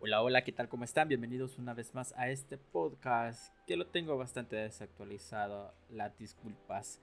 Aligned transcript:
Hola, 0.00 0.22
hola, 0.22 0.44
¿qué 0.44 0.52
tal? 0.52 0.68
¿Cómo 0.68 0.84
están? 0.84 1.08
Bienvenidos 1.08 1.58
una 1.58 1.74
vez 1.74 1.92
más 1.92 2.14
a 2.16 2.28
este 2.28 2.56
podcast 2.56 3.52
que 3.66 3.76
lo 3.76 3.88
tengo 3.88 4.16
bastante 4.16 4.54
desactualizado. 4.54 5.74
Las 5.90 6.16
disculpas 6.16 7.00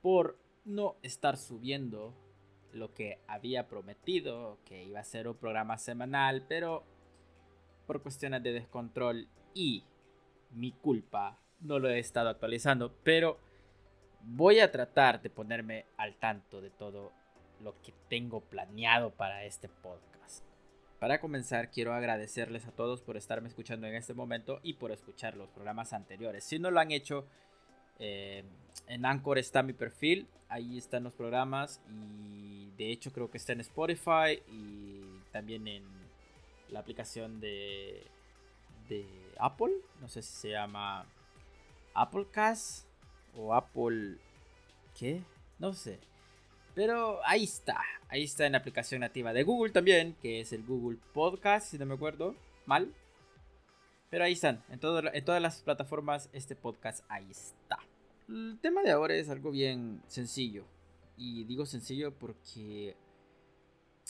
por 0.00 0.38
no 0.64 0.94
estar 1.02 1.36
subiendo 1.36 2.14
lo 2.72 2.94
que 2.94 3.18
había 3.26 3.66
prometido, 3.66 4.58
que 4.64 4.84
iba 4.84 5.00
a 5.00 5.04
ser 5.04 5.26
un 5.26 5.34
programa 5.34 5.76
semanal, 5.76 6.44
pero 6.48 6.84
por 7.88 8.00
cuestiones 8.00 8.44
de 8.44 8.52
descontrol 8.52 9.26
y 9.52 9.82
mi 10.52 10.70
culpa 10.70 11.36
no 11.58 11.80
lo 11.80 11.88
he 11.88 11.98
estado 11.98 12.28
actualizando, 12.28 12.94
pero 13.02 13.38
voy 14.22 14.60
a 14.60 14.70
tratar 14.70 15.20
de 15.20 15.30
ponerme 15.30 15.86
al 15.96 16.14
tanto 16.14 16.60
de 16.60 16.70
todo 16.70 17.10
lo 17.60 17.74
que 17.82 17.92
tengo 18.08 18.40
planeado 18.40 19.10
para 19.10 19.44
este 19.44 19.68
podcast. 19.68 20.09
Para 21.00 21.18
comenzar, 21.18 21.70
quiero 21.70 21.94
agradecerles 21.94 22.66
a 22.66 22.72
todos 22.72 23.00
por 23.00 23.16
estarme 23.16 23.48
escuchando 23.48 23.86
en 23.86 23.94
este 23.94 24.12
momento 24.12 24.60
y 24.62 24.74
por 24.74 24.92
escuchar 24.92 25.34
los 25.34 25.48
programas 25.48 25.94
anteriores. 25.94 26.44
Si 26.44 26.58
no 26.58 26.70
lo 26.70 26.78
han 26.78 26.90
hecho, 26.90 27.24
eh, 27.98 28.44
en 28.86 29.06
Anchor 29.06 29.38
está 29.38 29.62
mi 29.62 29.72
perfil, 29.72 30.28
ahí 30.50 30.76
están 30.76 31.02
los 31.02 31.14
programas 31.14 31.80
y 31.88 32.70
de 32.76 32.92
hecho 32.92 33.12
creo 33.12 33.30
que 33.30 33.38
está 33.38 33.54
en 33.54 33.60
Spotify 33.60 34.42
y 34.52 35.02
también 35.32 35.66
en 35.68 35.84
la 36.68 36.80
aplicación 36.80 37.40
de, 37.40 38.06
de 38.90 39.06
Apple, 39.38 39.72
no 40.02 40.08
sé 40.10 40.20
si 40.20 40.34
se 40.34 40.50
llama 40.50 41.06
Applecast 41.94 42.86
o 43.38 43.54
Apple... 43.54 44.18
¿Qué? 44.98 45.22
No 45.58 45.72
sé. 45.72 45.98
Pero 46.74 47.20
ahí 47.24 47.44
está. 47.44 47.80
Ahí 48.08 48.24
está 48.24 48.46
en 48.46 48.52
la 48.52 48.58
aplicación 48.58 49.00
nativa 49.00 49.32
de 49.32 49.42
Google 49.42 49.72
también, 49.72 50.16
que 50.20 50.40
es 50.40 50.52
el 50.52 50.64
Google 50.64 50.98
Podcast, 51.12 51.70
si 51.70 51.78
no 51.78 51.86
me 51.86 51.94
acuerdo 51.94 52.34
mal. 52.66 52.92
Pero 54.10 54.24
ahí 54.24 54.32
están. 54.32 54.62
En, 54.68 54.80
en 55.12 55.24
todas 55.24 55.42
las 55.42 55.62
plataformas 55.62 56.28
este 56.32 56.56
podcast 56.56 57.04
ahí 57.08 57.30
está. 57.30 57.78
El 58.28 58.58
tema 58.60 58.82
de 58.82 58.90
ahora 58.90 59.14
es 59.14 59.28
algo 59.30 59.50
bien 59.50 60.02
sencillo. 60.06 60.64
Y 61.16 61.44
digo 61.44 61.66
sencillo 61.66 62.12
porque 62.12 62.96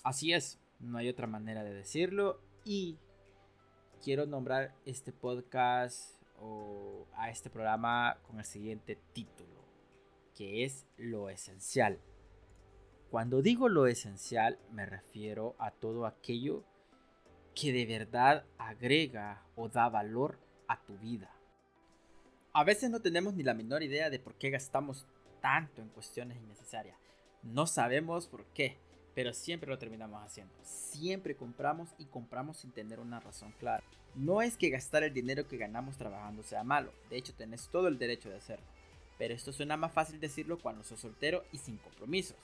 así 0.05 0.33
es. 0.33 0.59
No 0.79 0.99
hay 0.99 1.09
otra 1.09 1.27
manera 1.27 1.63
de 1.63 1.75
decirlo. 1.75 2.41
Y 2.65 2.97
quiero 4.03 4.27
nombrar 4.27 4.75
este 4.87 5.13
podcast 5.13 6.23
o 6.39 7.07
a 7.15 7.31
este 7.31 7.51
programa 7.51 8.19
con 8.27 8.39
el 8.39 8.45
siguiente 8.45 8.99
título. 9.13 9.61
Que 10.35 10.65
es 10.65 10.87
lo 10.97 11.29
esencial. 11.29 11.99
Cuando 13.11 13.43
digo 13.43 13.69
lo 13.69 13.89
esencial 13.89 14.61
me 14.71 14.87
refiero 14.87 15.57
a 15.59 15.73
todo 15.73 16.07
aquello 16.07 16.63
que 17.57 17.73
de 17.73 17.85
verdad 17.85 18.45
agrega 18.57 19.43
o 19.57 19.69
da 19.69 19.89
valor 19.89 20.39
a 20.69 20.81
tu 20.85 20.97
vida. 20.97 21.29
A 22.53 22.63
veces 22.63 22.89
no 22.89 23.01
tenemos 23.01 23.35
ni 23.35 23.43
la 23.43 23.53
menor 23.53 23.83
idea 23.83 24.11
de 24.11 24.21
por 24.21 24.35
qué 24.37 24.51
gastamos 24.51 25.09
tanto 25.43 25.83
en 25.83 25.89
cuestiones 25.89 26.39
innecesarias. 26.39 26.97
No 27.43 27.67
sabemos 27.67 28.29
por 28.29 28.45
qué, 28.55 28.79
pero 29.13 29.33
siempre 29.35 29.69
lo 29.69 29.79
terminamos 29.79 30.23
haciendo. 30.23 30.55
Siempre 30.63 31.35
compramos 31.35 31.91
y 31.99 32.05
compramos 32.05 32.59
sin 32.59 32.71
tener 32.71 33.01
una 33.01 33.19
razón 33.19 33.53
clara. 33.59 33.83
No 34.15 34.41
es 34.41 34.57
que 34.57 34.71
gastar 34.71 35.03
el 35.03 35.13
dinero 35.13 35.49
que 35.49 35.57
ganamos 35.57 35.97
trabajando 35.97 36.45
sea 36.45 36.63
malo, 36.63 36.93
de 37.11 37.17
hecho 37.17 37.35
tenés 37.35 37.69
todo 37.71 37.89
el 37.89 37.99
derecho 37.99 38.29
de 38.29 38.37
hacerlo. 38.37 38.67
Pero 39.19 39.35
esto 39.35 39.53
suena 39.53 39.77
más 39.77 39.93
fácil 39.93 40.21
decirlo 40.21 40.61
cuando 40.61 40.85
sos 40.85 41.01
soltero 41.01 41.43
y 41.51 41.59
sin 41.59 41.77
compromisos. 41.79 42.37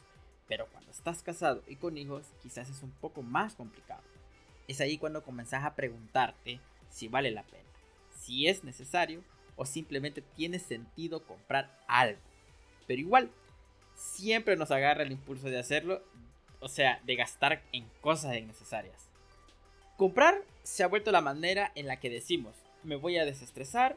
Pero 0.48 0.66
cuando 0.68 0.90
estás 0.90 1.22
casado 1.22 1.62
y 1.66 1.76
con 1.76 1.98
hijos, 1.98 2.26
quizás 2.42 2.68
es 2.68 2.82
un 2.82 2.92
poco 2.92 3.22
más 3.22 3.54
complicado. 3.54 4.02
Es 4.68 4.80
ahí 4.80 4.98
cuando 4.98 5.22
comenzás 5.22 5.64
a 5.64 5.74
preguntarte 5.74 6.60
si 6.90 7.08
vale 7.08 7.30
la 7.30 7.42
pena, 7.42 7.68
si 8.18 8.48
es 8.48 8.64
necesario 8.64 9.22
o 9.56 9.64
simplemente 9.64 10.22
tiene 10.22 10.58
sentido 10.58 11.24
comprar 11.24 11.78
algo. 11.88 12.20
Pero 12.86 13.00
igual, 13.00 13.30
siempre 13.94 14.56
nos 14.56 14.70
agarra 14.70 15.02
el 15.02 15.12
impulso 15.12 15.48
de 15.48 15.58
hacerlo, 15.58 16.02
o 16.60 16.68
sea, 16.68 17.00
de 17.04 17.16
gastar 17.16 17.62
en 17.72 17.88
cosas 18.00 18.36
innecesarias. 18.36 19.08
Comprar 19.96 20.42
se 20.62 20.82
ha 20.82 20.88
vuelto 20.88 21.10
la 21.10 21.20
manera 21.20 21.72
en 21.74 21.86
la 21.86 21.98
que 21.98 22.10
decimos, 22.10 22.54
me 22.82 22.96
voy 22.96 23.18
a 23.18 23.24
desestresar, 23.24 23.96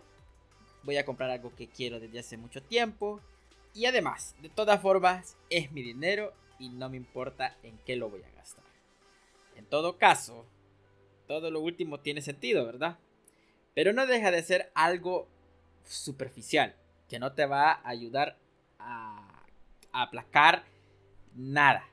voy 0.83 0.97
a 0.97 1.05
comprar 1.05 1.29
algo 1.29 1.53
que 1.55 1.67
quiero 1.67 1.99
desde 1.99 2.19
hace 2.19 2.37
mucho 2.37 2.63
tiempo, 2.63 3.19
y 3.79 3.85
además, 3.85 4.35
de 4.41 4.49
todas 4.49 4.81
formas, 4.81 5.37
es 5.49 5.71
mi 5.71 5.81
dinero 5.81 6.33
y 6.59 6.67
no 6.67 6.89
me 6.89 6.97
importa 6.97 7.55
en 7.63 7.77
qué 7.85 7.95
lo 7.95 8.09
voy 8.09 8.21
a 8.23 8.31
gastar. 8.31 8.65
En 9.55 9.65
todo 9.65 9.97
caso, 9.97 10.45
todo 11.29 11.49
lo 11.49 11.61
último 11.61 12.01
tiene 12.01 12.21
sentido, 12.21 12.65
¿verdad? 12.65 12.99
Pero 13.73 13.93
no 13.93 14.05
deja 14.05 14.31
de 14.31 14.43
ser 14.43 14.69
algo 14.75 15.29
superficial, 15.85 16.75
que 17.07 17.19
no 17.19 17.31
te 17.31 17.45
va 17.45 17.71
a 17.71 17.87
ayudar 17.87 18.37
a, 18.79 19.45
aplacar 19.93 20.65
nada. 21.33 21.87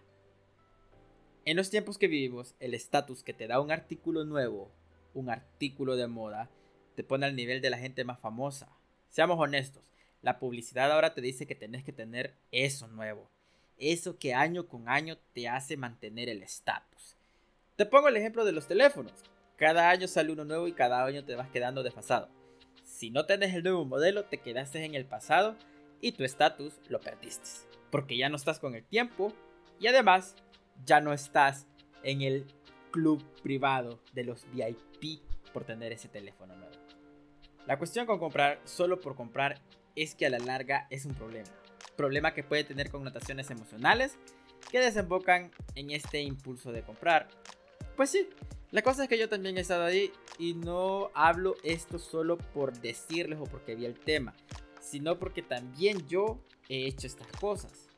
En 1.44 1.56
los 1.56 1.70
tiempos 1.70 1.98
que 1.98 2.08
vivimos, 2.08 2.56
el 2.58 2.74
estatus 2.74 3.22
que 3.22 3.32
te 3.32 3.46
da 3.46 3.60
un 3.60 3.70
artículo 3.70 4.24
nuevo, 4.24 4.72
un 5.14 5.30
artículo 5.30 5.94
de 5.94 6.08
moda, 6.08 6.50
te 6.96 7.04
pone 7.04 7.26
al 7.26 7.36
nivel 7.36 7.60
de 7.60 7.70
la 7.70 7.78
gente 7.78 8.02
más 8.02 8.18
famosa. 8.18 8.76
Seamos 9.08 9.38
honestos, 9.38 9.84
la 10.26 10.40
publicidad 10.40 10.90
ahora 10.90 11.14
te 11.14 11.20
dice 11.20 11.46
que 11.46 11.54
tenés 11.54 11.84
que 11.84 11.92
tener 11.92 12.34
eso 12.50 12.88
nuevo. 12.88 13.30
Eso 13.78 14.18
que 14.18 14.34
año 14.34 14.66
con 14.66 14.88
año 14.88 15.18
te 15.32 15.48
hace 15.48 15.76
mantener 15.76 16.28
el 16.28 16.42
estatus. 16.42 17.14
Te 17.76 17.86
pongo 17.86 18.08
el 18.08 18.16
ejemplo 18.16 18.44
de 18.44 18.50
los 18.50 18.66
teléfonos. 18.66 19.12
Cada 19.54 19.88
año 19.88 20.08
sale 20.08 20.32
uno 20.32 20.44
nuevo 20.44 20.66
y 20.66 20.72
cada 20.72 21.04
año 21.04 21.24
te 21.24 21.36
vas 21.36 21.48
quedando 21.50 21.84
desfasado. 21.84 22.28
Si 22.82 23.10
no 23.10 23.24
tenés 23.24 23.54
el 23.54 23.62
nuevo 23.62 23.84
modelo, 23.84 24.24
te 24.24 24.38
quedaste 24.38 24.84
en 24.84 24.96
el 24.96 25.04
pasado 25.04 25.54
y 26.00 26.10
tu 26.10 26.24
estatus 26.24 26.72
lo 26.88 27.00
perdiste. 27.00 27.48
Porque 27.92 28.16
ya 28.16 28.28
no 28.28 28.34
estás 28.34 28.58
con 28.58 28.74
el 28.74 28.82
tiempo 28.82 29.32
y 29.78 29.86
además 29.86 30.34
ya 30.84 31.00
no 31.00 31.12
estás 31.12 31.68
en 32.02 32.22
el 32.22 32.46
club 32.90 33.24
privado 33.44 34.00
de 34.12 34.24
los 34.24 34.44
VIP 34.50 35.22
por 35.52 35.62
tener 35.62 35.92
ese 35.92 36.08
teléfono 36.08 36.56
nuevo. 36.56 36.74
La 37.68 37.78
cuestión 37.78 38.06
con 38.06 38.18
comprar 38.18 38.60
solo 38.64 39.00
por 39.00 39.14
comprar 39.14 39.60
es 39.96 40.14
que 40.14 40.26
a 40.26 40.30
la 40.30 40.38
larga 40.38 40.86
es 40.90 41.06
un 41.06 41.14
problema. 41.14 41.48
Problema 41.96 42.34
que 42.34 42.44
puede 42.44 42.64
tener 42.64 42.90
connotaciones 42.90 43.50
emocionales 43.50 44.16
que 44.70 44.78
desembocan 44.80 45.50
en 45.74 45.90
este 45.90 46.20
impulso 46.20 46.72
de 46.72 46.82
comprar. 46.82 47.28
Pues 47.96 48.10
sí, 48.10 48.28
la 48.70 48.82
cosa 48.82 49.04
es 49.04 49.08
que 49.08 49.18
yo 49.18 49.28
también 49.28 49.56
he 49.56 49.62
estado 49.62 49.84
ahí 49.84 50.12
y 50.38 50.54
no 50.54 51.10
hablo 51.14 51.54
esto 51.62 51.98
solo 51.98 52.36
por 52.36 52.78
decirles 52.80 53.38
o 53.40 53.44
porque 53.44 53.74
vi 53.74 53.86
el 53.86 53.98
tema, 53.98 54.34
sino 54.80 55.18
porque 55.18 55.42
también 55.42 56.06
yo 56.06 56.38
he 56.68 56.86
hecho 56.86 57.06
estas 57.06 57.28
cosas. 57.40 57.88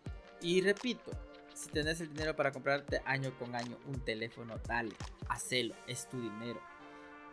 Y 0.41 0.61
repito, 0.61 1.11
si 1.55 1.71
tenés 1.71 2.01
el 2.01 2.11
dinero 2.11 2.37
para 2.37 2.53
comprarte 2.53 3.03
año 3.05 3.37
con 3.39 3.57
año 3.57 3.77
un 3.87 4.05
teléfono, 4.05 4.59
dale, 4.69 4.95
hacelo, 5.29 5.75
es 5.89 6.09
tu 6.09 6.21
dinero. 6.21 6.61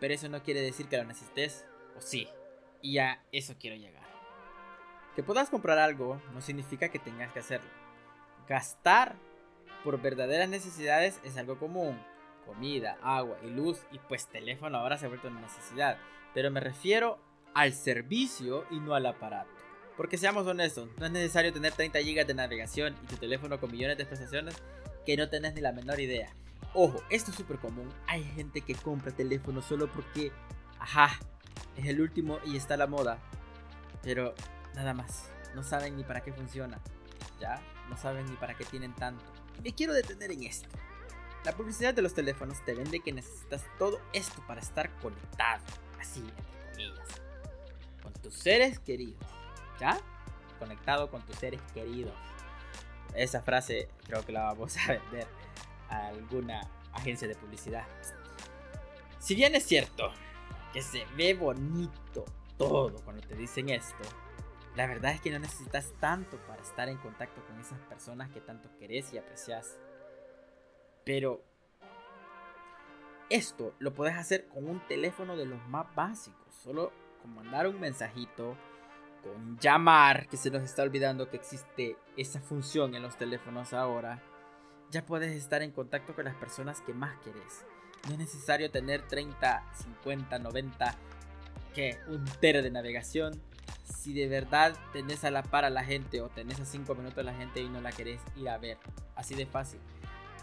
Pero 0.00 0.14
eso 0.14 0.28
no 0.28 0.42
quiere 0.42 0.60
decir 0.60 0.88
que 0.88 0.96
lo 0.96 1.04
necesites, 1.04 1.64
o 1.96 2.00
sí, 2.00 2.26
y 2.82 2.98
a 2.98 3.22
eso 3.30 3.54
quiero 3.58 3.76
llegar. 3.76 4.15
Que 5.16 5.22
puedas 5.22 5.48
comprar 5.48 5.78
algo 5.78 6.20
no 6.34 6.42
significa 6.42 6.90
que 6.90 6.98
tengas 6.98 7.32
que 7.32 7.38
hacerlo. 7.38 7.70
Gastar 8.46 9.16
por 9.82 10.00
verdaderas 10.00 10.50
necesidades 10.50 11.18
es 11.24 11.38
algo 11.38 11.58
común. 11.58 11.98
Comida, 12.44 12.98
agua 13.02 13.38
y 13.42 13.48
luz 13.48 13.80
y 13.90 13.98
pues 13.98 14.26
teléfono 14.26 14.76
ahora 14.76 14.98
se 14.98 15.06
ha 15.06 15.08
vuelto 15.08 15.28
una 15.28 15.40
necesidad. 15.40 15.96
Pero 16.34 16.50
me 16.50 16.60
refiero 16.60 17.18
al 17.54 17.72
servicio 17.72 18.66
y 18.70 18.78
no 18.78 18.94
al 18.94 19.06
aparato. 19.06 19.50
Porque 19.96 20.18
seamos 20.18 20.46
honestos, 20.46 20.90
no 20.98 21.06
es 21.06 21.12
necesario 21.12 21.50
tener 21.50 21.72
30 21.72 21.98
GB 21.98 22.26
de 22.26 22.34
navegación 22.34 22.94
y 23.02 23.06
tu 23.06 23.16
teléfono 23.16 23.58
con 23.58 23.72
millones 23.72 23.96
de 23.96 24.04
prestaciones 24.04 24.62
que 25.06 25.16
no 25.16 25.30
tenés 25.30 25.54
ni 25.54 25.62
la 25.62 25.72
menor 25.72 25.98
idea. 25.98 26.28
Ojo, 26.74 27.02
esto 27.08 27.30
es 27.30 27.38
súper 27.38 27.56
común. 27.56 27.88
Hay 28.06 28.22
gente 28.22 28.60
que 28.60 28.74
compra 28.74 29.12
teléfono 29.12 29.62
solo 29.62 29.90
porque, 29.90 30.30
ajá, 30.78 31.18
es 31.78 31.86
el 31.86 32.02
último 32.02 32.38
y 32.44 32.58
está 32.58 32.76
la 32.76 32.86
moda. 32.86 33.18
Pero 34.02 34.34
Nada 34.76 34.94
más. 34.94 35.30
No 35.54 35.62
saben 35.64 35.96
ni 35.96 36.04
para 36.04 36.22
qué 36.22 36.32
funciona. 36.32 36.78
¿Ya? 37.40 37.60
No 37.88 37.96
saben 37.96 38.26
ni 38.26 38.36
para 38.36 38.54
qué 38.54 38.64
tienen 38.64 38.94
tanto. 38.94 39.24
Me 39.64 39.74
quiero 39.74 39.94
detener 39.94 40.30
en 40.30 40.44
esto. 40.44 40.68
La 41.44 41.52
publicidad 41.52 41.94
de 41.94 42.02
los 42.02 42.14
teléfonos 42.14 42.64
te 42.64 42.74
vende 42.74 43.00
que 43.00 43.12
necesitas 43.12 43.64
todo 43.78 44.00
esto 44.12 44.44
para 44.46 44.60
estar 44.60 44.90
conectado. 44.98 45.62
Así, 45.98 46.20
entre 46.20 46.70
comillas. 46.70 47.08
Con 48.02 48.12
tus 48.14 48.34
seres 48.34 48.78
queridos. 48.78 49.24
¿Ya? 49.80 49.98
Conectado 50.58 51.10
con 51.10 51.22
tus 51.22 51.36
seres 51.36 51.60
queridos. 51.72 52.14
Esa 53.14 53.40
frase 53.40 53.88
creo 54.06 54.24
que 54.26 54.32
la 54.32 54.44
vamos 54.44 54.76
a 54.76 54.92
vender 54.92 55.26
a 55.88 56.08
alguna 56.08 56.60
agencia 56.92 57.26
de 57.26 57.34
publicidad. 57.34 57.86
Si 59.18 59.34
bien 59.34 59.54
es 59.54 59.64
cierto 59.64 60.12
que 60.72 60.82
se 60.82 61.06
ve 61.16 61.34
bonito 61.34 62.24
todo 62.58 63.00
cuando 63.04 63.26
te 63.26 63.34
dicen 63.34 63.70
esto, 63.70 64.04
la 64.76 64.86
verdad 64.86 65.12
es 65.12 65.20
que 65.20 65.30
no 65.30 65.38
necesitas 65.38 65.92
tanto 66.00 66.36
para 66.46 66.62
estar 66.62 66.88
en 66.88 66.98
contacto 66.98 67.44
con 67.46 67.58
esas 67.58 67.80
personas 67.80 68.30
que 68.30 68.40
tanto 68.40 68.68
querés 68.78 69.12
y 69.12 69.18
aprecias. 69.18 69.78
Pero 71.04 71.42
esto 73.30 73.74
lo 73.78 73.94
puedes 73.94 74.14
hacer 74.16 74.46
con 74.48 74.68
un 74.68 74.86
teléfono 74.86 75.36
de 75.36 75.46
los 75.46 75.66
más 75.68 75.92
básicos, 75.94 76.54
solo 76.62 76.92
con 77.22 77.34
mandar 77.34 77.66
un 77.66 77.80
mensajito, 77.80 78.56
con 79.22 79.58
llamar, 79.58 80.28
que 80.28 80.36
se 80.36 80.50
nos 80.50 80.62
está 80.62 80.82
olvidando 80.82 81.30
que 81.30 81.36
existe 81.36 81.96
esa 82.16 82.40
función 82.40 82.94
en 82.94 83.02
los 83.02 83.16
teléfonos 83.16 83.72
ahora. 83.72 84.22
Ya 84.90 85.06
puedes 85.06 85.32
estar 85.32 85.62
en 85.62 85.72
contacto 85.72 86.14
con 86.14 86.26
las 86.26 86.36
personas 86.36 86.82
que 86.82 86.92
más 86.92 87.18
querés. 87.20 87.64
No 88.06 88.12
es 88.12 88.18
necesario 88.18 88.70
tener 88.70 89.08
30, 89.08 89.64
50, 89.72 90.38
90, 90.38 90.94
que 91.74 91.98
un 92.08 92.24
tera 92.40 92.62
de 92.62 92.70
navegación. 92.70 93.40
Si 93.86 94.12
de 94.12 94.26
verdad 94.26 94.74
tenés 94.92 95.24
a 95.24 95.30
la 95.30 95.42
par 95.42 95.64
a 95.64 95.70
la 95.70 95.84
gente 95.84 96.20
o 96.20 96.28
tenés 96.28 96.60
a 96.60 96.64
5 96.64 96.94
minutos 96.96 97.18
a 97.18 97.22
la 97.22 97.34
gente 97.34 97.60
y 97.60 97.68
no 97.68 97.80
la 97.80 97.92
querés 97.92 98.20
ir 98.36 98.48
a 98.48 98.58
ver. 98.58 98.78
Así 99.14 99.34
de 99.34 99.46
fácil. 99.46 99.80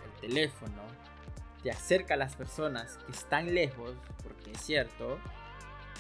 El 0.06 0.22
teléfono 0.22 0.82
te 1.62 1.72
acerca 1.72 2.14
a 2.14 2.18
las 2.18 2.36
personas 2.36 2.98
que 3.06 3.12
están 3.12 3.54
lejos, 3.54 3.96
porque 4.22 4.52
es 4.52 4.62
cierto, 4.62 5.20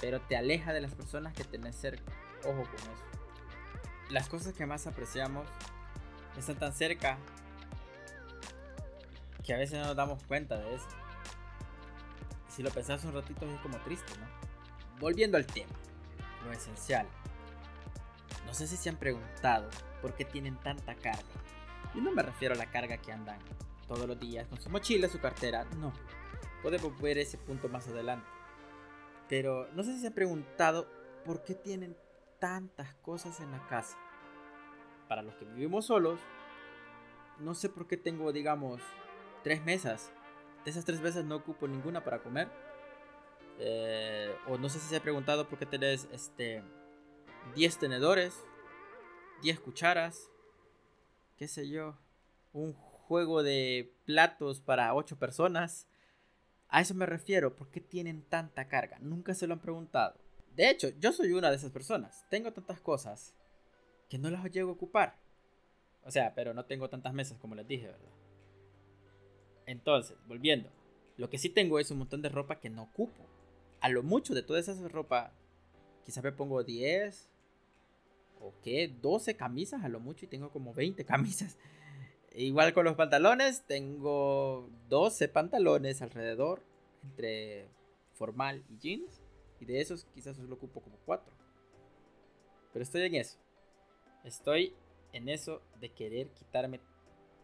pero 0.01 0.21
te 0.21 0.35
aleja 0.35 0.73
de 0.73 0.81
las 0.81 0.93
personas 0.93 1.33
que 1.33 1.43
tenés 1.43 1.75
cerca. 1.75 2.11
Ojo 2.45 2.63
con 2.63 2.75
eso. 2.75 3.03
Las 4.09 4.29
cosas 4.29 4.53
que 4.53 4.65
más 4.65 4.87
apreciamos 4.87 5.47
están 6.37 6.57
tan 6.57 6.73
cerca 6.73 7.17
que 9.43 9.53
a 9.53 9.57
veces 9.57 9.79
no 9.79 9.87
nos 9.87 9.95
damos 9.95 10.23
cuenta 10.23 10.57
de 10.57 10.75
eso. 10.75 10.87
Si 12.49 12.63
lo 12.63 12.69
pensás 12.69 13.03
un 13.03 13.13
ratito 13.13 13.45
es 13.45 13.59
como 13.61 13.77
triste, 13.79 14.13
¿no? 14.19 14.27
Volviendo 14.99 15.37
al 15.37 15.45
tema, 15.45 15.73
lo 16.45 16.51
esencial. 16.51 17.07
No 18.45 18.53
sé 18.53 18.67
si 18.67 18.77
se 18.77 18.89
han 18.89 18.97
preguntado 18.97 19.69
por 20.01 20.13
qué 20.15 20.25
tienen 20.25 20.57
tanta 20.57 20.95
carga. 20.95 21.23
Y 21.93 22.01
no 22.01 22.11
me 22.11 22.23
refiero 22.23 22.55
a 22.55 22.57
la 22.57 22.69
carga 22.69 22.97
que 22.97 23.11
andan 23.11 23.39
todos 23.87 24.07
los 24.07 24.19
días 24.19 24.47
con 24.47 24.59
su 24.59 24.69
mochila, 24.69 25.07
su 25.07 25.19
cartera, 25.19 25.65
no. 25.77 25.93
Podemos 26.61 26.99
ver 27.01 27.17
ese 27.17 27.37
punto 27.37 27.69
más 27.69 27.87
adelante. 27.87 28.27
Pero 29.29 29.67
no 29.73 29.83
sé 29.83 29.93
si 29.93 30.01
se 30.01 30.07
han 30.07 30.13
preguntado 30.13 30.87
por 31.25 31.43
qué 31.43 31.55
tienen 31.55 31.95
tantas 32.39 32.93
cosas 32.95 33.39
en 33.39 33.51
la 33.51 33.65
casa. 33.67 33.97
Para 35.07 35.21
los 35.21 35.35
que 35.35 35.45
vivimos 35.45 35.85
solos, 35.85 36.19
no 37.39 37.55
sé 37.55 37.69
por 37.69 37.87
qué 37.87 37.97
tengo, 37.97 38.31
digamos, 38.31 38.81
tres 39.43 39.63
mesas. 39.63 40.11
De 40.65 40.71
esas 40.71 40.85
tres 40.85 41.01
mesas 41.01 41.25
no 41.25 41.35
ocupo 41.35 41.67
ninguna 41.67 42.03
para 42.03 42.19
comer. 42.19 42.49
Eh, 43.59 44.35
o 44.47 44.57
no 44.57 44.69
sé 44.69 44.79
si 44.79 44.87
se 44.87 44.95
ha 44.97 45.01
preguntado 45.01 45.47
por 45.47 45.59
qué 45.59 45.65
tenés 45.65 46.07
este 46.11 46.63
10 47.55 47.77
tenedores, 47.77 48.43
10 49.41 49.59
cucharas, 49.59 50.29
qué 51.37 51.47
sé 51.47 51.67
yo, 51.69 51.97
un 52.51 52.73
juego 52.73 53.43
de 53.43 53.93
platos 54.05 54.59
para 54.59 54.93
8 54.95 55.17
personas. 55.17 55.87
A 56.69 56.81
eso 56.81 56.95
me 56.95 57.05
refiero, 57.05 57.55
¿por 57.55 57.69
qué 57.69 57.79
tienen 57.79 58.23
tanta 58.23 58.67
carga? 58.67 58.97
Nunca 58.99 59.33
se 59.33 59.45
lo 59.45 59.53
han 59.53 59.59
preguntado. 59.59 60.15
De 60.55 60.69
hecho, 60.69 60.89
yo 60.99 61.11
soy 61.11 61.33
una 61.33 61.49
de 61.49 61.57
esas 61.57 61.71
personas. 61.71 62.25
Tengo 62.29 62.51
tantas 62.53 62.79
cosas 62.79 63.35
que 64.09 64.17
no 64.17 64.29
las 64.29 64.43
llego 64.51 64.69
a 64.69 64.73
ocupar. 64.73 65.19
O 66.03 66.11
sea, 66.11 66.33
pero 66.35 66.53
no 66.53 66.65
tengo 66.65 66.89
tantas 66.89 67.13
mesas 67.13 67.37
como 67.39 67.55
les 67.55 67.67
dije, 67.67 67.87
¿verdad? 67.87 68.11
Entonces, 69.65 70.17
volviendo. 70.27 70.69
Lo 71.17 71.29
que 71.29 71.37
sí 71.37 71.49
tengo 71.49 71.79
es 71.79 71.91
un 71.91 71.99
montón 71.99 72.21
de 72.21 72.29
ropa 72.29 72.59
que 72.59 72.69
no 72.69 72.83
ocupo. 72.83 73.25
A 73.79 73.89
lo 73.89 74.03
mucho 74.03 74.33
de 74.33 74.43
toda 74.43 74.59
esa 74.59 74.75
ropa, 74.87 75.31
quizás 76.05 76.23
me 76.23 76.31
pongo 76.31 76.63
10 76.63 77.29
o 78.43 78.53
qué, 78.61 78.93
12 79.01 79.35
camisas 79.35 79.83
a 79.83 79.89
lo 79.89 79.99
mucho 79.99 80.25
y 80.25 80.27
tengo 80.27 80.51
como 80.51 80.73
20 80.73 81.05
camisas. 81.05 81.57
Igual 82.35 82.73
con 82.73 82.85
los 82.85 82.95
pantalones, 82.95 83.63
tengo 83.67 84.69
12 84.89 85.29
pantalones 85.29 86.01
alrededor, 86.01 86.63
entre 87.03 87.67
formal 88.13 88.63
y 88.69 88.77
jeans. 88.77 89.21
Y 89.59 89.65
de 89.65 89.79
esos 89.79 90.05
quizás 90.13 90.35
solo 90.35 90.55
ocupo 90.55 90.81
como 90.81 90.97
4. 91.05 91.33
Pero 92.73 92.83
estoy 92.83 93.03
en 93.03 93.15
eso. 93.15 93.37
Estoy 94.23 94.73
en 95.13 95.29
eso 95.29 95.61
de 95.79 95.89
querer 95.89 96.29
quitarme 96.31 96.81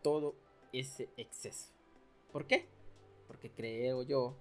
todo 0.01 0.35
ese 0.73 1.07
exceso. 1.17 1.71
¿Por 2.31 2.45
qué? 2.45 2.67
Porque 3.27 3.51
creo 3.51 4.03
yo 4.03 4.35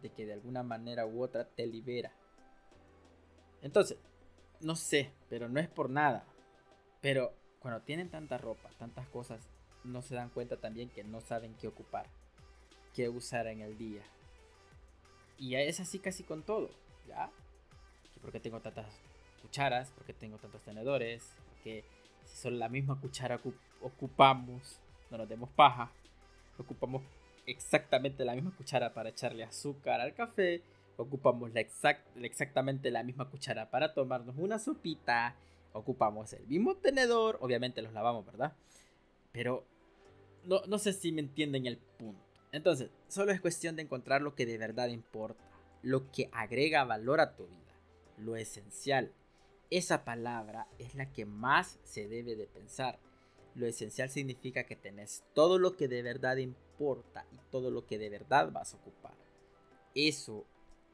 de 0.00 0.10
que 0.10 0.26
de 0.26 0.32
alguna 0.32 0.62
manera 0.62 1.06
u 1.06 1.22
otra 1.22 1.44
te 1.44 1.66
libera. 1.66 2.12
Entonces, 3.62 3.98
no 4.60 4.76
sé, 4.76 5.12
pero 5.28 5.48
no 5.48 5.60
es 5.60 5.68
por 5.68 5.90
nada. 5.90 6.24
Pero 7.00 7.34
cuando 7.60 7.80
tienen 7.82 8.10
tanta 8.10 8.38
ropa, 8.38 8.70
tantas 8.78 9.08
cosas 9.08 9.48
no 9.84 10.02
se 10.02 10.14
dan 10.14 10.30
cuenta 10.30 10.56
también 10.56 10.90
que 10.90 11.04
no 11.04 11.20
saben 11.20 11.54
qué 11.54 11.68
ocupar, 11.68 12.06
qué 12.94 13.08
usar 13.08 13.46
en 13.46 13.60
el 13.60 13.78
día. 13.78 14.02
Y 15.38 15.54
es 15.54 15.80
así 15.80 15.98
casi 15.98 16.24
con 16.24 16.42
todo, 16.42 16.70
¿ya? 17.06 17.30
porque 18.20 18.40
tengo 18.40 18.60
tantas 18.60 18.86
cucharas, 19.42 19.92
porque 19.94 20.12
tengo 20.12 20.38
tantos 20.38 20.62
tenedores, 20.62 21.32
que 21.62 21.84
si 22.24 22.36
son 22.36 22.58
la 22.58 22.68
misma 22.68 23.00
cuchara 23.00 23.40
ocupamos, 23.80 24.80
no 25.10 25.18
nos 25.18 25.28
demos 25.28 25.50
paja, 25.50 25.90
ocupamos 26.58 27.02
exactamente 27.46 28.24
la 28.24 28.34
misma 28.34 28.54
cuchara 28.56 28.92
para 28.92 29.10
echarle 29.10 29.44
azúcar 29.44 30.00
al 30.00 30.14
café, 30.14 30.62
ocupamos 30.98 31.54
la 31.54 31.60
exactamente 31.60 32.90
la 32.90 33.04
misma 33.04 33.30
cuchara 33.30 33.70
para 33.70 33.94
tomarnos 33.94 34.36
una 34.36 34.58
sopita, 34.58 35.36
ocupamos 35.72 36.32
el 36.32 36.46
mismo 36.46 36.76
tenedor, 36.76 37.38
obviamente 37.40 37.80
los 37.82 37.92
lavamos, 37.92 38.26
¿verdad? 38.26 38.52
Pero 39.32 39.64
no, 40.44 40.60
no 40.66 40.78
sé 40.78 40.92
si 40.92 41.12
me 41.12 41.20
entienden 41.20 41.66
el 41.66 41.78
punto. 41.78 42.20
Entonces, 42.50 42.90
solo 43.06 43.30
es 43.30 43.40
cuestión 43.40 43.76
de 43.76 43.82
encontrar 43.82 44.22
lo 44.22 44.34
que 44.34 44.44
de 44.44 44.58
verdad 44.58 44.88
importa, 44.88 45.44
lo 45.82 46.10
que 46.10 46.28
agrega 46.32 46.84
valor 46.84 47.20
a 47.20 47.36
tu 47.36 47.46
vida, 47.46 47.74
lo 48.16 48.34
esencial. 48.36 49.12
Esa 49.70 50.04
palabra 50.04 50.66
es 50.78 50.96
la 50.96 51.12
que 51.12 51.26
más 51.26 51.78
se 51.84 52.08
debe 52.08 52.34
de 52.34 52.46
pensar. 52.46 52.98
Lo 53.54 53.66
esencial 53.66 54.10
significa 54.10 54.64
que 54.64 54.76
tenés 54.76 55.22
todo 55.32 55.58
lo 55.58 55.76
que 55.76 55.86
de 55.86 56.02
verdad 56.02 56.38
importa 56.38 57.24
y 57.32 57.38
todo 57.50 57.70
lo 57.70 57.86
que 57.86 57.98
de 57.98 58.10
verdad 58.10 58.50
vas 58.50 58.74
a 58.74 58.78
ocupar. 58.78 59.14
Eso 59.94 60.46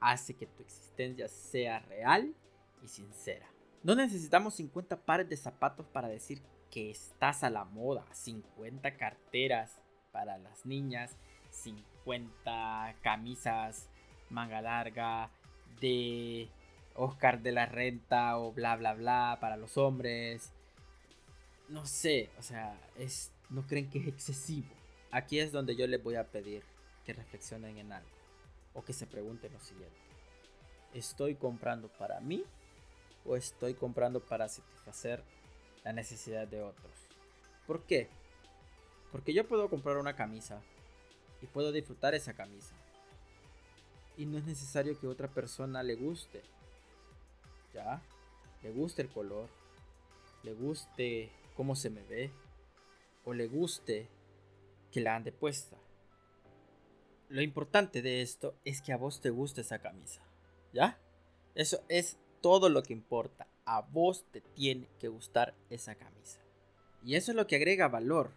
hace 0.05 0.35
que 0.35 0.47
tu 0.47 0.63
existencia 0.63 1.29
sea 1.29 1.81
real 1.81 2.35
y 2.83 2.89
sincera. 2.89 3.47
No 3.83 3.95
necesitamos 3.95 4.55
50 4.55 5.05
pares 5.05 5.29
de 5.29 5.37
zapatos 5.37 5.87
para 5.87 6.09
decir 6.09 6.43
que 6.71 6.91
estás 6.91 7.43
a 7.43 7.51
la 7.51 7.65
moda. 7.65 8.05
50 8.13 8.97
carteras 8.97 9.81
para 10.13 10.37
las 10.39 10.67
niñas, 10.67 11.17
50 11.51 12.97
camisas 13.03 13.89
manga 14.31 14.61
larga 14.61 15.31
de 15.81 16.49
Oscar 16.95 17.43
de 17.43 17.53
la 17.53 17.67
Renta 17.67 18.39
o 18.39 18.53
bla 18.53 18.77
bla 18.77 18.95
bla 18.95 19.39
para 19.41 19.57
los 19.57 19.79
hombres. 19.79 20.53
No 21.69 21.87
sé, 21.87 22.31
o 22.39 22.43
sea, 22.43 22.79
es 22.97 23.33
no 23.49 23.67
creen 23.67 23.89
que 23.89 24.01
es 24.01 24.09
excesivo. 24.09 24.69
Aquí 25.11 25.39
es 25.39 25.53
donde 25.53 25.77
yo 25.77 25.87
les 25.87 26.03
voy 26.03 26.17
a 26.17 26.31
pedir 26.31 26.63
que 27.05 27.13
reflexionen 27.13 27.79
en 27.79 27.93
algo 27.93 28.24
o 28.75 28.85
que 28.85 28.93
se 28.93 29.07
pregunten 29.07 29.53
lo 29.53 29.61
siguiente. 29.61 29.97
¿Estoy 30.93 31.35
comprando 31.35 31.89
para 31.89 32.21
mí 32.21 32.45
o 33.25 33.37
estoy 33.37 33.75
comprando 33.75 34.21
para 34.21 34.49
satisfacer 34.49 35.23
la 35.85 35.93
necesidad 35.93 36.47
de 36.49 36.63
otros. 36.63 36.93
¿Por 37.67 37.83
qué? 37.85 38.09
Porque 39.13 39.33
yo 39.33 39.47
puedo 39.47 39.69
comprar 39.69 39.99
una 39.99 40.17
camisa 40.17 40.61
y 41.41 41.47
puedo 41.47 41.73
disfrutar 41.73 42.15
esa 42.15 42.35
camisa. 42.35 42.75
Y 44.17 44.27
no 44.27 44.39
es 44.39 44.45
necesario 44.45 44.99
que 44.99 45.07
otra 45.07 45.29
persona 45.29 45.83
le 45.83 45.95
guste. 45.95 46.43
¿Ya? 47.73 48.03
Le 48.63 48.71
guste 48.71 49.03
el 49.03 49.09
color, 49.09 49.49
le 50.43 50.55
guste 50.55 51.31
cómo 51.57 51.77
se 51.77 51.91
me 51.91 52.03
ve, 52.03 52.31
o 53.25 53.35
le 53.35 53.47
guste 53.47 54.09
que 54.91 55.01
la 55.01 55.17
ande 55.17 55.33
puesta. 55.33 55.77
Lo 57.29 57.43
importante 57.43 58.03
de 58.03 58.23
esto 58.23 58.55
es 58.65 58.83
que 58.83 58.93
a 58.93 58.97
vos 58.97 59.21
te 59.21 59.31
guste 59.31 59.63
esa 59.63 59.79
camisa. 59.79 60.23
¿Ya? 60.73 60.99
Eso 61.55 61.83
es 61.89 62.19
todo 62.41 62.69
lo 62.69 62.83
que 62.83 62.93
importa 62.93 63.47
a 63.65 63.81
vos 63.81 64.25
te 64.31 64.41
tiene 64.41 64.89
que 64.99 65.09
gustar 65.09 65.55
esa 65.71 65.95
camisa. 65.95 66.41
Y 67.03 67.17
eso 67.17 67.33
es 67.33 67.37
lo 67.37 67.47
que 67.47 67.57
agrega 67.57 67.89
valor. 67.89 68.31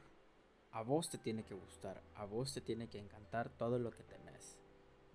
A 0.72 0.82
vos 0.82 1.10
te 1.10 1.18
tiene 1.18 1.44
que 1.44 1.56
gustar, 1.56 2.02
a 2.16 2.26
vos 2.26 2.54
te 2.54 2.62
tiene 2.62 2.88
que 2.88 3.00
encantar 3.00 3.50
todo 3.50 3.80
lo 3.80 3.92
que 3.92 4.04
tenés. 4.04 4.58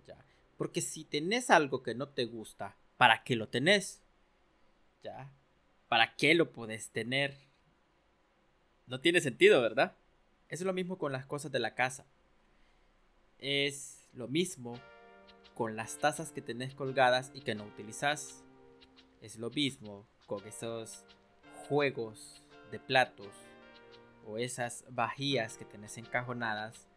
Ya. 0.07 0.17
Porque 0.57 0.81
si 0.81 1.05
tenés 1.05 1.49
algo 1.49 1.83
que 1.83 1.95
no 1.95 2.09
te 2.09 2.25
gusta, 2.25 2.75
¿para 2.97 3.23
qué 3.23 3.35
lo 3.35 3.47
tenés? 3.47 4.01
Ya. 5.03 5.31
¿Para 5.87 6.15
qué 6.15 6.33
lo 6.33 6.51
podés 6.51 6.89
tener? 6.89 7.35
No 8.87 8.99
tiene 8.99 9.21
sentido, 9.21 9.61
¿verdad? 9.61 9.95
Es 10.49 10.61
lo 10.61 10.73
mismo 10.73 10.97
con 10.97 11.11
las 11.11 11.25
cosas 11.25 11.51
de 11.51 11.59
la 11.59 11.75
casa. 11.75 12.05
Es 13.39 14.07
lo 14.13 14.27
mismo 14.27 14.79
con 15.55 15.75
las 15.75 15.97
tazas 15.97 16.31
que 16.31 16.41
tenés 16.41 16.73
colgadas 16.73 17.31
y 17.33 17.41
que 17.41 17.55
no 17.55 17.65
utilizás 17.65 18.43
es 19.23 19.37
lo 19.37 19.49
mismo 19.49 20.05
con 20.25 20.45
esos 20.45 21.05
juegos 21.67 22.41
de 22.71 22.79
platos 22.79 23.29
o 24.27 24.37
esas 24.37 24.83
vajillas 24.89 25.57
que 25.57 25.63
tenés 25.63 25.97
encajonadas 25.97 26.87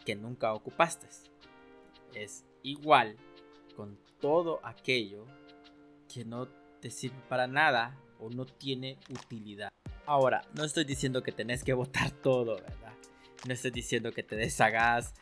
y 0.00 0.04
que 0.04 0.16
nunca 0.16 0.52
ocupaste. 0.54 1.06
Es 2.14 2.44
igual 2.64 3.16
con 3.76 3.96
todo 4.20 4.60
aquello 4.64 5.24
que 6.12 6.24
no 6.24 6.48
te 6.80 6.90
sirve 6.90 7.20
para 7.28 7.46
nada 7.46 7.96
o 8.18 8.28
no 8.28 8.44
tiene 8.44 8.98
utilidad. 9.08 9.68
Ahora, 10.04 10.42
no 10.54 10.64
estoy 10.64 10.84
diciendo 10.84 11.22
que 11.22 11.32
tenés 11.32 11.62
que 11.62 11.74
botar 11.74 12.10
todo, 12.10 12.56
¿verdad? 12.56 12.94
No 13.46 13.54
estoy 13.54 13.70
diciendo 13.70 14.10
que 14.10 14.24
te 14.24 14.34
deshagas 14.34 15.14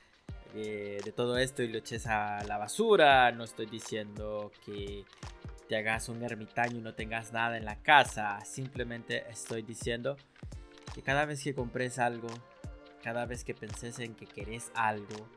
eh, 0.56 1.00
de 1.04 1.12
todo 1.12 1.36
esto 1.36 1.62
y 1.62 1.68
lo 1.68 1.78
eches 1.78 2.06
a 2.06 2.42
la 2.44 2.56
basura. 2.56 3.30
No 3.32 3.44
estoy 3.44 3.66
diciendo 3.66 4.50
que 4.64 5.04
te 5.68 5.76
hagas 5.76 6.08
un 6.08 6.22
ermitaño 6.22 6.78
y 6.78 6.80
no 6.80 6.94
tengas 6.94 7.32
nada 7.32 7.58
en 7.58 7.66
la 7.66 7.82
casa. 7.82 8.40
Simplemente 8.44 9.28
estoy 9.28 9.62
diciendo 9.62 10.16
que 10.94 11.02
cada 11.02 11.26
vez 11.26 11.44
que 11.44 11.54
compres 11.54 11.98
algo, 11.98 12.28
cada 13.02 13.26
vez 13.26 13.44
que 13.44 13.54
penses 13.54 13.98
en 13.98 14.14
que 14.14 14.26
querés 14.26 14.72
algo, 14.74 15.28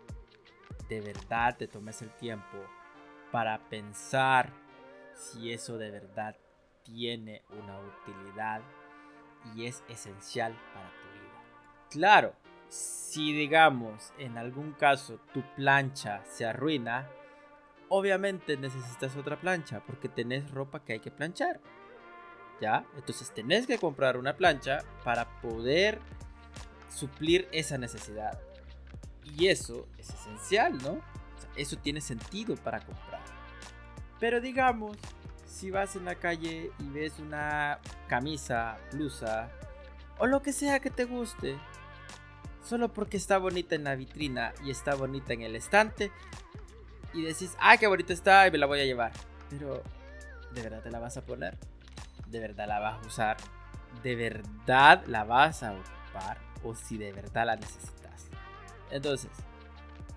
de 0.87 1.01
verdad 1.01 1.57
te 1.57 1.67
tomes 1.67 2.01
el 2.01 2.11
tiempo 2.11 2.57
para 3.31 3.59
pensar 3.69 4.53
si 5.13 5.51
eso 5.51 5.77
de 5.77 5.91
verdad 5.91 6.37
tiene 6.83 7.43
una 7.61 7.77
utilidad 7.79 8.61
y 9.53 9.65
es 9.65 9.83
esencial 9.89 10.53
para 10.73 10.89
tu 10.89 11.07
vida. 11.13 11.89
Claro, 11.89 12.33
si 12.69 13.33
digamos 13.33 14.13
en 14.17 14.37
algún 14.37 14.73
caso 14.73 15.19
tu 15.33 15.43
plancha 15.55 16.23
se 16.25 16.45
arruina, 16.45 17.09
obviamente 17.89 18.55
necesitas 18.55 19.17
otra 19.17 19.39
plancha 19.39 19.81
porque 19.85 20.07
tenés 20.07 20.49
ropa 20.51 20.83
que 20.83 20.93
hay 20.93 20.99
que 20.99 21.11
planchar. 21.11 21.59
¿Ya? 22.61 22.85
Entonces 22.95 23.33
tenés 23.33 23.67
que 23.67 23.77
comprar 23.77 24.17
una 24.17 24.35
plancha 24.35 24.79
para 25.03 25.41
poder 25.41 25.99
suplir 26.89 27.47
esa 27.51 27.77
necesidad. 27.77 28.39
Y 29.37 29.47
eso 29.47 29.87
es 29.97 30.09
esencial, 30.09 30.77
¿no? 30.79 31.01
eso 31.55 31.77
tiene 31.77 32.01
sentido 32.01 32.55
para 32.55 32.79
comprar. 32.79 33.21
Pero 34.19 34.41
digamos, 34.41 34.97
si 35.45 35.71
vas 35.71 35.95
en 35.95 36.05
la 36.05 36.15
calle 36.15 36.71
y 36.79 36.89
ves 36.89 37.19
una 37.19 37.79
camisa, 38.07 38.77
blusa 38.91 39.49
o 40.17 40.27
lo 40.27 40.41
que 40.41 40.51
sea 40.51 40.79
que 40.79 40.89
te 40.89 41.05
guste, 41.05 41.57
solo 42.63 42.93
porque 42.93 43.17
está 43.17 43.37
bonita 43.37 43.75
en 43.75 43.83
la 43.83 43.95
vitrina 43.95 44.53
y 44.63 44.71
está 44.71 44.95
bonita 44.95 45.33
en 45.33 45.41
el 45.41 45.55
estante, 45.55 46.11
y 47.13 47.23
decís, 47.23 47.55
ah, 47.59 47.77
qué 47.77 47.87
bonita 47.87 48.13
está 48.13 48.47
y 48.47 48.51
me 48.51 48.57
la 48.57 48.65
voy 48.65 48.79
a 48.81 48.85
llevar. 48.85 49.11
Pero, 49.49 49.81
¿de 50.53 50.61
verdad 50.61 50.81
te 50.81 50.91
la 50.91 50.99
vas 50.99 51.17
a 51.17 51.25
poner? 51.25 51.57
¿De 52.27 52.39
verdad 52.39 52.67
la 52.67 52.79
vas 52.79 53.03
a 53.03 53.07
usar? 53.07 53.37
¿De 54.03 54.15
verdad 54.15 55.03
la 55.07 55.23
vas 55.23 55.63
a 55.63 55.73
ocupar? 55.73 56.37
¿O 56.63 56.75
si 56.75 56.97
de 56.97 57.11
verdad 57.11 57.47
la 57.47 57.55
necesitas? 57.55 58.27
Entonces, 58.91 59.31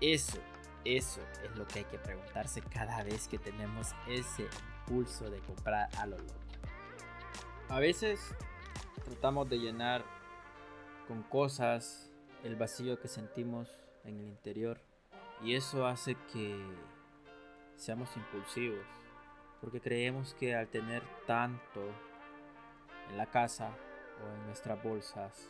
eso, 0.01 0.37
eso 0.85 1.21
es 1.43 1.57
lo 1.57 1.67
que 1.67 1.79
hay 1.79 1.85
que 1.85 1.97
preguntarse 1.97 2.61
cada 2.61 3.03
vez 3.03 3.27
que 3.27 3.39
tenemos 3.39 3.93
ese 4.07 4.47
impulso 4.85 5.29
de 5.29 5.39
comprar 5.39 5.89
a 5.97 6.05
lo 6.05 6.17
loco. 6.17 6.33
A 7.69 7.79
veces 7.79 8.19
tratamos 9.05 9.49
de 9.49 9.57
llenar 9.57 10.03
con 11.07 11.23
cosas 11.23 12.12
el 12.43 12.55
vacío 12.55 12.99
que 12.99 13.07
sentimos 13.07 13.69
en 14.03 14.19
el 14.19 14.27
interior 14.27 14.79
y 15.43 15.55
eso 15.55 15.87
hace 15.87 16.15
que 16.31 16.61
seamos 17.75 18.15
impulsivos, 18.15 18.85
porque 19.61 19.81
creemos 19.81 20.33
que 20.35 20.55
al 20.55 20.67
tener 20.67 21.03
tanto 21.25 21.81
en 23.09 23.17
la 23.17 23.25
casa 23.25 23.75
o 24.21 24.35
en 24.35 24.45
nuestras 24.45 24.81
bolsas 24.81 25.49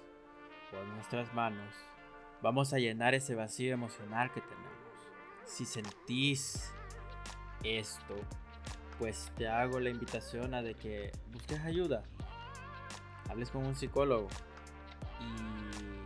o 0.71 0.77
en 0.81 0.95
nuestras 0.95 1.33
manos, 1.33 1.73
vamos 2.41 2.73
a 2.73 2.79
llenar 2.79 3.13
ese 3.13 3.35
vacío 3.35 3.73
emocional 3.73 4.31
que 4.31 4.41
tenemos. 4.41 4.71
Si 5.45 5.65
sentís 5.65 6.73
esto, 7.63 8.15
pues 9.00 9.31
te 9.38 9.47
hago 9.47 9.79
la 9.79 9.89
invitación 9.89 10.53
a 10.53 10.62
de 10.62 10.75
que 10.75 11.12
busques 11.31 11.59
ayuda, 11.62 12.03
hables 13.29 13.50
con 13.51 13.65
un 13.65 13.75
psicólogo 13.75 14.27
y 15.19 16.02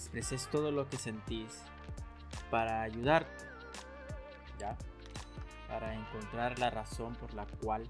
expreses 0.00 0.48
todo 0.48 0.70
lo 0.72 0.88
que 0.88 0.96
sentís 0.96 1.62
para 2.50 2.80
ayudarte, 2.80 3.44
¿ya? 4.58 4.74
Para 5.68 5.94
encontrar 5.94 6.58
la 6.58 6.70
razón 6.70 7.14
por 7.16 7.34
la 7.34 7.44
cual 7.62 7.86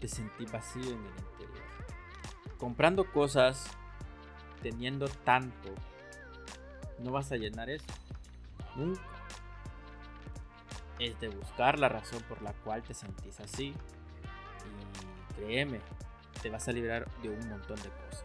te 0.00 0.08
sentí 0.08 0.46
vacío 0.46 0.82
en 0.82 1.04
el 1.04 1.18
interior. 1.18 1.64
Comprando 2.58 3.12
cosas, 3.12 3.66
teniendo 4.62 5.06
tanto, 5.06 5.74
no 7.00 7.10
vas 7.12 7.30
a 7.30 7.36
llenar 7.36 7.68
eso. 7.68 7.92
Nunca. 8.74 9.02
Es 10.98 11.20
de 11.20 11.28
buscar 11.28 11.78
la 11.78 11.90
razón 11.90 12.22
por 12.22 12.40
la 12.40 12.54
cual 12.54 12.82
te 12.82 12.94
sentís 12.94 13.38
así. 13.40 13.74
Y 14.64 15.34
créeme, 15.34 15.80
te 16.40 16.48
vas 16.48 16.66
a 16.68 16.72
librar 16.72 17.06
de 17.20 17.28
un 17.28 17.48
montón 17.50 17.76
de 17.82 17.90
cosas. 17.90 18.24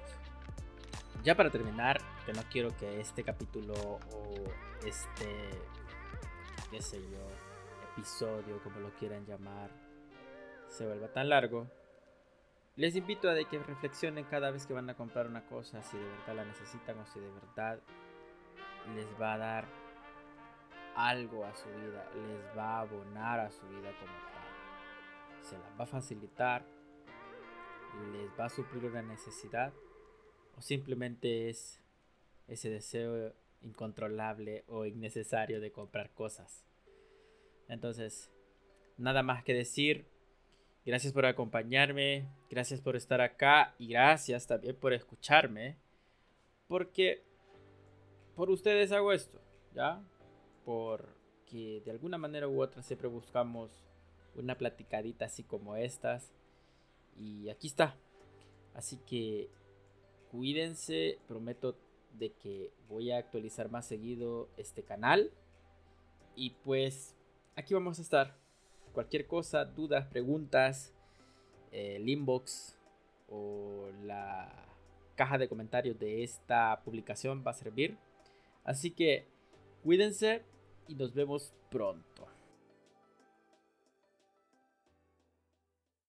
Ya 1.21 1.35
para 1.35 1.49
terminar, 1.49 1.99
no 2.33 2.43
quiero 2.49 2.75
que 2.77 2.99
este 2.99 3.23
capítulo 3.23 3.73
o 3.73 4.33
este, 4.85 5.49
qué 6.71 6.81
sé 6.81 7.01
yo, 7.01 7.27
episodio, 7.91 8.61
como 8.63 8.79
lo 8.79 8.93
quieran 8.95 9.25
llamar, 9.25 9.69
se 10.67 10.85
vuelva 10.85 11.07
tan 11.07 11.29
largo, 11.29 11.67
les 12.75 12.95
invito 12.95 13.29
a 13.29 13.35
que 13.35 13.59
reflexionen 13.59 14.23
cada 14.23 14.51
vez 14.51 14.65
que 14.65 14.73
van 14.73 14.89
a 14.89 14.95
comprar 14.95 15.27
una 15.27 15.45
cosa, 15.45 15.83
si 15.83 15.97
de 15.97 16.05
verdad 16.05 16.35
la 16.35 16.45
necesitan 16.45 16.97
o 16.99 17.05
si 17.05 17.19
de 17.19 17.29
verdad 17.29 17.79
les 18.95 19.07
va 19.21 19.33
a 19.33 19.37
dar 19.37 19.65
algo 20.95 21.45
a 21.45 21.53
su 21.55 21.67
vida, 21.67 22.09
les 22.15 22.57
va 22.57 22.77
a 22.77 22.79
abonar 22.79 23.39
a 23.41 23.51
su 23.51 23.67
vida 23.67 23.91
como 23.99 24.13
tal. 24.31 25.43
Se 25.43 25.57
las 25.57 25.79
va 25.79 25.83
a 25.83 25.87
facilitar, 25.87 26.65
les 28.13 28.31
va 28.39 28.45
a 28.45 28.49
suplir 28.49 28.85
una 28.85 29.01
necesidad 29.01 29.73
o 30.57 30.61
simplemente 30.61 31.49
es 31.49 31.81
ese 32.49 32.69
deseo 32.69 33.33
incontrolable 33.61 34.63
o 34.67 34.85
innecesario 34.85 35.59
de 35.59 35.71
comprar 35.71 36.11
cosas. 36.11 36.65
Entonces, 37.67 38.29
nada 38.97 39.23
más 39.23 39.43
que 39.43 39.53
decir. 39.53 40.05
Gracias 40.85 41.13
por 41.13 41.25
acompañarme, 41.25 42.25
gracias 42.49 42.81
por 42.81 42.95
estar 42.95 43.21
acá 43.21 43.75
y 43.77 43.89
gracias 43.89 44.47
también 44.47 44.75
por 44.75 44.93
escucharme. 44.93 45.75
Porque 46.67 47.21
por 48.35 48.49
ustedes 48.49 48.91
hago 48.91 49.11
esto, 49.11 49.39
¿ya? 49.73 50.01
Porque 50.65 51.81
de 51.85 51.91
alguna 51.91 52.17
manera 52.17 52.47
u 52.47 52.61
otra 52.61 52.81
siempre 52.81 53.07
buscamos 53.07 53.69
una 54.35 54.55
platicadita 54.55 55.25
así 55.25 55.43
como 55.43 55.75
estas. 55.75 56.31
Y 57.17 57.49
aquí 57.49 57.67
está. 57.67 57.95
Así 58.73 58.97
que 59.05 59.49
cuídense, 60.31 61.19
prometo 61.27 61.75
de 62.13 62.31
que 62.33 62.71
voy 62.87 63.11
a 63.11 63.17
actualizar 63.17 63.69
más 63.69 63.85
seguido 63.85 64.49
este 64.57 64.83
canal. 64.83 65.31
Y 66.35 66.51
pues 66.63 67.15
aquí 67.55 67.73
vamos 67.73 67.99
a 67.99 68.01
estar. 68.01 68.35
Cualquier 68.93 69.27
cosa, 69.27 69.65
dudas, 69.65 70.07
preguntas, 70.07 70.93
el 71.71 72.09
inbox 72.09 72.77
o 73.29 73.89
la 74.03 74.51
caja 75.15 75.37
de 75.37 75.47
comentarios 75.47 75.99
de 75.99 76.23
esta 76.23 76.81
publicación 76.83 77.43
va 77.45 77.51
a 77.51 77.53
servir. 77.53 77.97
Así 78.63 78.91
que 78.91 79.27
cuídense 79.83 80.43
y 80.87 80.95
nos 80.95 81.13
vemos 81.13 81.53
pronto. 81.69 82.08